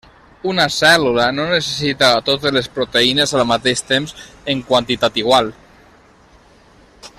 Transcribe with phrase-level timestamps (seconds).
[0.51, 4.17] Una cèl·lula no necessita totes les proteïnes al mateix temps
[4.55, 5.55] en quantitat igual.